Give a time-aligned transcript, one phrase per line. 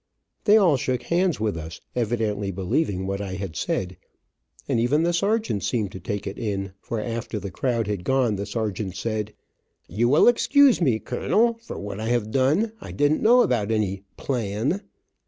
[0.45, 3.97] They all shook hands with us, evidently believing what I had said,
[4.67, 8.35] and even the sergeant seemed to take it in, for, after the crowd had gone,
[8.35, 9.31] the sergeant said,
[9.87, 12.71] "You will excuse me, kernel, for what I have done.
[12.81, 14.81] I didn't know about any 'plan.'